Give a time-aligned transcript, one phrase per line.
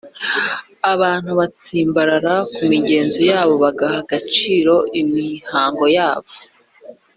[0.93, 6.31] abantu batsimbarara ku migenzo yabo, bagaha agaciro imihango yabo